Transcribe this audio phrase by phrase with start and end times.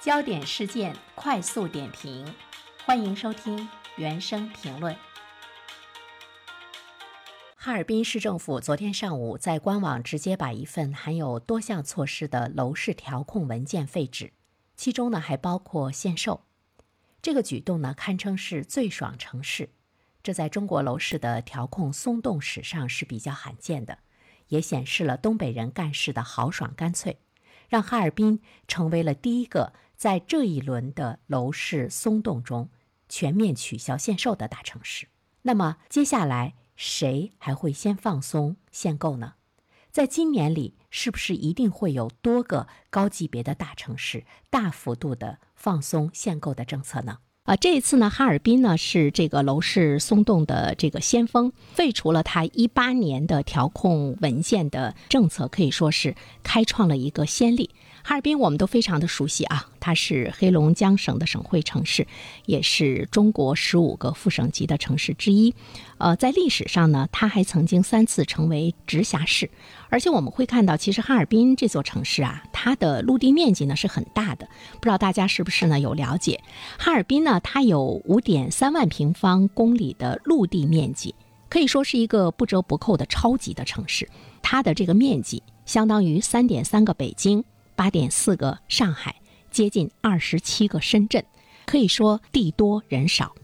[0.00, 2.24] 焦点事件快速点评，
[2.86, 4.96] 欢迎收听原声评论。
[7.54, 14.32] 哈尔滨市政府昨天上午在官网直接把一份含有多项措施的楼市调控文件废止，
[14.74, 16.46] 其中呢还包括限售。
[17.20, 19.68] 这个举动呢堪称是最爽城市，
[20.22, 23.98] 这在中国楼市的调控松动史上是比较罕见的，
[24.48, 27.18] 也显示了东北人干事的豪爽干脆。
[27.68, 32.70] 让哈尔滨成为了第一个在这一轮的楼市松动中
[33.06, 35.08] 全面取消限售的大城市。
[35.42, 39.34] 那么，接下来谁还会先放松限购呢？
[39.90, 47.18] 在今年里，是不是一定会有多个高级别的大城市大幅度的放松限购的政策呢？
[47.42, 57.68] 啊，这一次呢，哈尔滨呢是这个楼市松动的这个先锋，废除了它一八年的调控文件的政策，可以说是开创了一个先例。
[58.10, 62.04] 哈尔滨我们都非常的熟悉啊，它是黑龙江省的省会城市，
[62.44, 65.54] 也是中国十五个副省级的城市之一。
[65.98, 69.48] 呃，在历史上呢，它还曾经三次成为直辖市。
[69.90, 74.48] 而且我们会看到，其实哈尔滨这座城市啊，它的陆地面积呢是很大的。
[74.72, 76.40] 不知道大家是不是呢有了解？
[76.80, 81.14] 哈尔滨呢，它有五点三万平方公里的陆地面积，
[81.48, 84.08] 可以说是一个不折不扣的超级的城市。
[84.42, 87.44] 它的这个面积相当于三点三个北京。
[87.80, 89.16] 八点四个上海，
[89.50, 91.24] 接近二十七个深圳，
[91.64, 93.34] 可以说地多人少，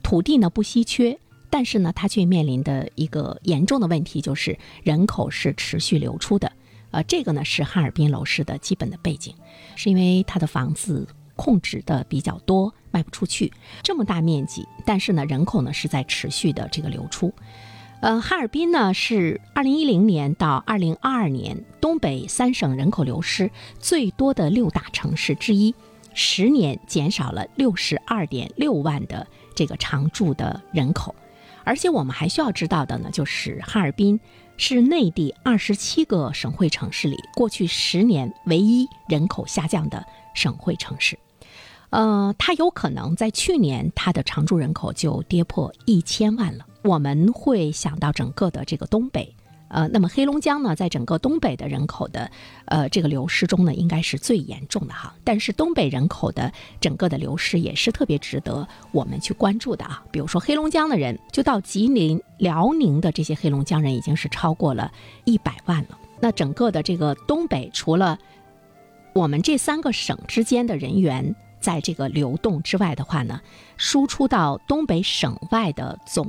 [0.00, 1.18] 土地呢不稀缺，
[1.50, 6.52] 但是呢它却面临的一个严重的问题就是人口是持续流出的，
[6.92, 9.34] 呃，这个呢是哈尔滨楼市的基本的背景，
[9.74, 13.52] 是因为它的房子控制的比较多，卖不出去，
[13.82, 17.34] 这么大面积，但是呢人口呢是在持续的这个流出。
[18.00, 25.74] 呃，哈尔滨呢是二零一零年到二零二二年东北三省人口流失最多的六大城市之一，
[26.14, 31.14] 十年减少了六十二点六万的这个常住的人口，
[31.62, 34.18] 而且我们还需要知道的呢，就是哈尔滨
[34.56, 40.02] 是内地二十七个省会城市里过去十年唯一人口下降的
[40.34, 41.18] 省会城市，
[41.90, 46.64] 呃，它有可能在去年它的常住人口就跌破一千万了。
[46.82, 49.34] 我们会想到整个的这个东北，
[49.68, 52.30] 呃，那么黑龙江呢，在整个东北的人口的，
[52.64, 55.14] 呃，这个流失中呢，应该是最严重的哈。
[55.22, 60.02] 但是东北人口的整个的流失也是特别值得我们去关注的啊。
[60.10, 64.90] 比如说黑龙江的人，就到吉林、辽宁的这些黑龙江人已经是超过了
[65.24, 65.98] 一百万了。
[66.18, 68.18] 那整个的这个东北，除了
[69.12, 73.40] 我们这三个省之间的人员在这个流动之外的话呢，
[73.76, 76.26] 输出到东北省外的总。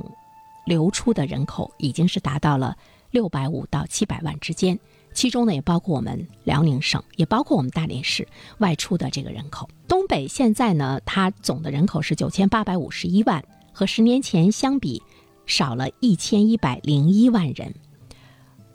[0.64, 2.76] 流出的人口已经是达到了
[3.10, 4.78] 六百五到七百万之间，
[5.12, 8.26] 其中呢也包括我们辽宁省，也包括我们大连市
[8.58, 9.68] 外出的这个人口。
[9.86, 15.02] 东北现在呢，它总的人口是九千八百五十一万，和十年前相比
[15.46, 17.74] 少了一千一百零一万人。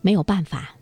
[0.02, 0.76] 没有办法，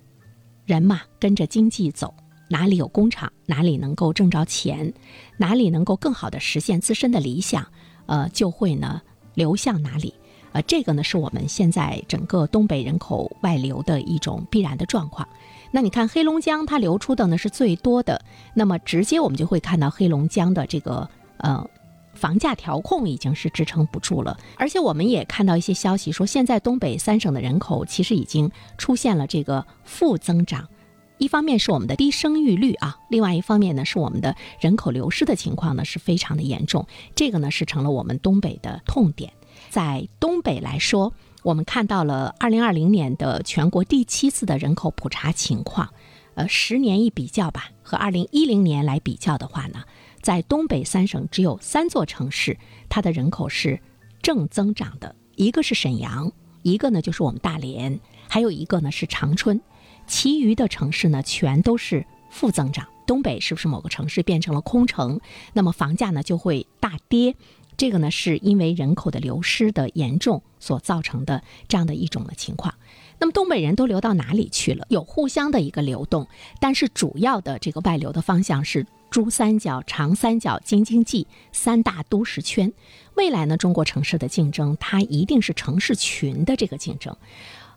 [0.65, 2.13] 人嘛跟着经济走，
[2.49, 4.93] 哪里有工厂，哪里能够挣着钱，
[5.37, 7.65] 哪里能够更好的实现自身的理想，
[8.07, 9.01] 呃，就会呢
[9.33, 10.13] 流向哪里。
[10.55, 15.27] 呃，这个呢是我们现在整个东北人口外流的一种必然的状况。
[15.69, 18.23] 那你看黑龙江它流出的呢是最多的，
[18.53, 21.69] 那么直接我们就会看到黑龙江的这个呃
[22.13, 24.39] 房价调控已经是支撑不住了。
[24.55, 30.69] 而且我们也看到一些消息说，现在东北三省的人口其实已经出现了这个负增长。
[31.17, 36.87] 一方面是我们的低生育率啊，另外一方面呢是我们的人口流失的情况呢是非常的严重。
[37.13, 39.33] 这个呢是成了我们东北的痛点。
[39.75, 41.13] 在东北来说，
[41.43, 45.89] 我们看到了二零二零年的全国第七次的人口普查情况，
[46.35, 49.83] 呃，十年一比较吧，和二零一零年来比较的话呢，
[50.21, 53.81] 在东北三省只有三座城市，它的人口是
[54.21, 56.31] 正增长的，一个是沈阳，
[56.61, 57.99] 一个呢就是我们大连，
[58.29, 59.59] 还有一个呢是长春，
[60.07, 62.87] 其余的城市呢全都是负增长。
[63.05, 65.19] 东北是不是某个城市变成了空城？
[65.51, 67.35] 那么房价呢就会大跌。
[67.77, 72.73] 这个呢，是因为人口的流失的严重所造成的这样的一种的情况。
[73.19, 74.85] 那么东北人都流到哪里去了？
[74.89, 76.27] 有互相的一个流动，
[76.59, 82.73] 但是主要的这个外流的方向是珠三角、长三角、京津冀三大都市圈。
[83.15, 87.15] 未来呢，中国城市的竞争，它一定是城市群的这个竞争。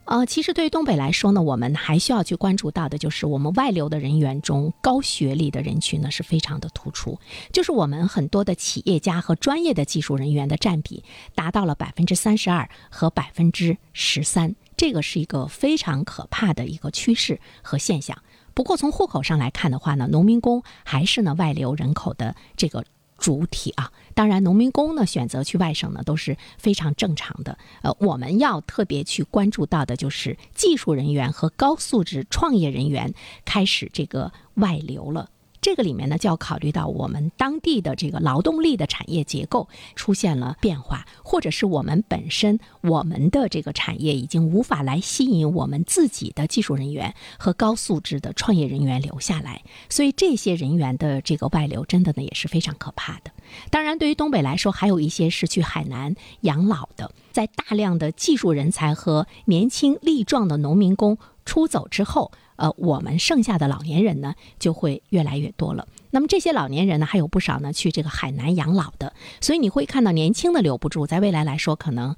[0.08, 7.20] 呃，其实对于东北来说呢，我们还需要去关注到的，就是我们外流的人员中，高学历的人群呢是非常的突出，
[7.52, 18.16] 就是我们很多的企业家和专业的技术人员的占比达到了百分之三十二和百分之十三，这个是一个非常可怕的一个趋势和现象。
[18.54, 22.82] 不过从户口上来看的话呢，农民工还是呢外流人口的这个
[23.18, 23.92] 主体啊。
[24.14, 27.56] 当然，农民工呢选择去外省呢都是非常正常的。
[27.82, 33.12] 呃，我们要特别去关注到的就是技术人员和高素质创业人员
[33.44, 35.30] 开始这个外流了。
[35.68, 53.30] 这个里面呢，就要考虑到我们当地的这个劳动力的产业结构出现了变化，或者是我们本身我们的这个产业已经无法来吸引我们自己的技术人员和高素质的创业人员留下来，所以这些人员的这个外流真的呢也是非常可怕的。
[53.70, 62.32] 当然，对于东北来说，还有一些是去海南养老的，在大量的技术人才和年轻力壮的农民工出走之后。
[62.58, 65.86] 呃，我们剩下的老年人呢，就会越来越多了。
[66.10, 72.16] 那么这些老年人呢，还有不少呢去这个海南养老的，所以你会看到年轻的留不住，在未来来说，可能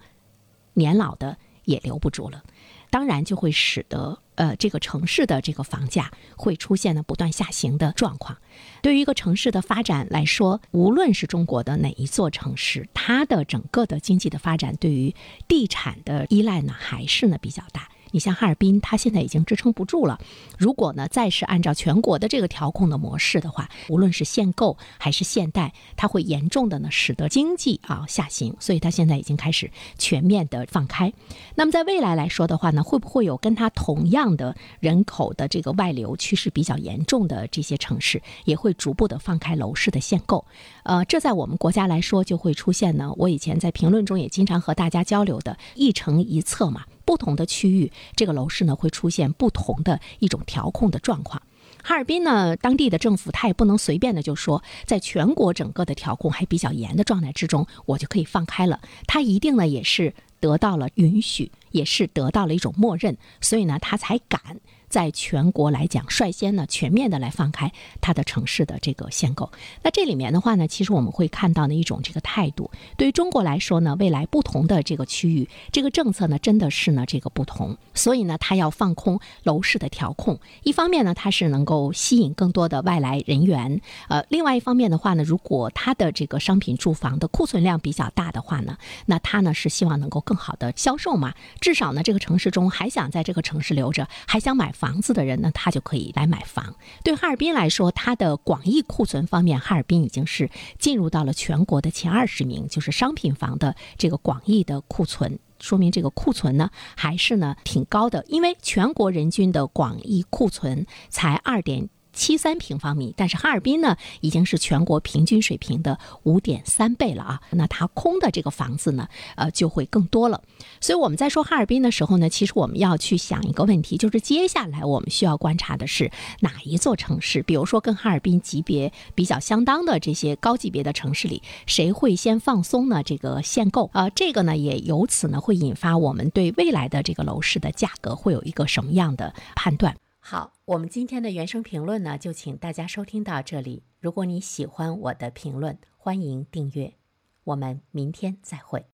[0.75, 2.43] 年老的也留不住了。
[2.89, 8.39] 当然，就会使得呃这个城市的这个房价会出现呢不断下行的状况。
[8.81, 15.15] 对于一个城市的发展来说，无论是中国的哪一座城市，它的整个的经济的发展对于
[15.47, 17.90] 地产的依赖呢，还是呢比较大。
[18.11, 20.19] 你像哈尔滨，它现在已经支撑不住了。
[20.59, 28.55] 如果呢，再是按照全国的这个调控的模式的话，无论是限购还是限贷，它会严重的呢使得经济啊下行。
[28.59, 31.13] 所以它现在已经开始全面的放开。
[31.55, 40.45] 那么在未来来说的话呢，会不会有跟它同样的人口的这个外流趋势比较严重的这些城市，也会逐步的放开楼市的限购？
[40.85, 43.13] 呃，这在我们国家来说就会出现呢。
[43.17, 46.85] 我以前在评论中也经常和大家交流的一城一策嘛。
[47.11, 51.43] 不同的区域，这个楼市呢会出现不同的一种调控的状况。
[51.83, 58.81] 哈尔滨呢，当地的政府他也不能随便的就说，在全国整个的调控还比较严的状态之中，我就可以放开了。
[59.09, 64.61] 他一定呢也是得到了允许，也是得到了一种默认，所以呢他才敢。
[64.91, 69.51] 在全国来讲，率先呢全面的来放开它的城市的这个限购。
[69.83, 72.71] 那这里面的话呢，其实我们会看到呢一种这个态度。
[72.97, 77.79] 对于中国来说呢，未来不同的这个区域，这个政策呢真的是呢这个不同。
[77.95, 80.41] 所以呢，它要放空楼市的调控。
[80.65, 83.81] 一方面呢，它是能够吸引更多的外来人员。
[84.09, 88.77] 呃，另外一方面的话呢，如果它的这个商品住房的库存量比较大的话呢，
[89.07, 91.33] 那它呢是希望能够更好的销售嘛。
[91.61, 94.75] 至少呢，这个城市中还想在这个城市留着，还想买。
[94.81, 96.75] 房子的人呢，他就可以来买房。
[97.05, 100.49] 对哈尔滨来说，它的广义库存方面，哈尔滨已经是
[100.79, 108.25] 进入到了全国的前二十名，就是商品房的这个广义的库存，说明这个库存呢还是呢挺高的。
[108.29, 111.91] 因为全国人均的广义库存才二点。
[112.21, 117.41] 七三平方米，但是哈尔滨呢，已经是全国平均水平的五点三倍了啊。
[117.49, 120.43] 那它空的这个房子呢，呃，就会更多了。
[120.83, 133.03] 所以我们在说哈尔滨的时候呢，其实我们要去想一个问题，就是接下来我们需要观察的是哪一座城市，比如说跟哈尔滨级别比较相当的这些高级别的城市里，谁会先放松呢？
[133.03, 139.97] 这个限购啊，这个呢，也由此呢，会引发我们对未来的这个楼市的价格会有一个什么样的判断。
[140.31, 143.83] 好，我们今天的原声评论呢，就请大家收听到这里。
[143.99, 146.95] 如果你喜欢我的评论，欢迎订阅。
[147.43, 148.87] 我们明天再会。